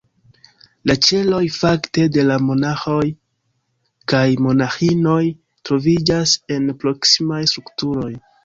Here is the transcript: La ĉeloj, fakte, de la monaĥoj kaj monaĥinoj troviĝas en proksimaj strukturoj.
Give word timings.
La 0.91 0.93
ĉeloj, 1.07 1.41
fakte, 1.57 2.05
de 2.15 2.23
la 2.29 2.37
monaĥoj 2.45 3.03
kaj 4.15 4.25
monaĥinoj 4.47 5.21
troviĝas 5.71 6.35
en 6.57 6.69
proksimaj 6.85 7.43
strukturoj. 7.55 8.13